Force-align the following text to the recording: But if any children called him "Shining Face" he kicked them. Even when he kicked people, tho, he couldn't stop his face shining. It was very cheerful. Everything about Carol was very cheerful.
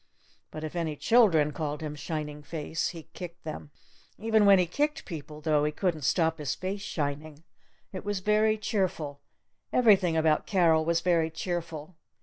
But 0.49 0.63
if 0.63 0.75
any 0.75 0.95
children 0.95 1.51
called 1.51 1.81
him 1.81 1.93
"Shining 1.93 2.41
Face" 2.41 2.87
he 2.87 3.03
kicked 3.13 3.43
them. 3.43 3.69
Even 4.17 4.47
when 4.47 4.57
he 4.57 4.65
kicked 4.65 5.05
people, 5.05 5.41
tho, 5.41 5.63
he 5.63 5.71
couldn't 5.71 6.01
stop 6.05 6.39
his 6.39 6.55
face 6.55 6.81
shining. 6.81 7.43
It 7.93 8.03
was 8.03 8.19
very 8.21 8.57
cheerful. 8.57 9.21
Everything 9.71 10.17
about 10.17 10.47
Carol 10.47 10.85
was 10.85 11.01
very 11.01 11.29
cheerful. 11.29 11.97